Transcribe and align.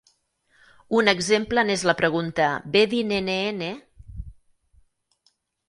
Un 0.99 1.11
exemple 1.13 1.65
n'és 1.67 1.83
la 1.89 1.95
pregunta 1.99 2.49
"Be 2.77 2.83
'di 2.95 3.03
nene 3.13 3.39
ene?" 3.53 3.71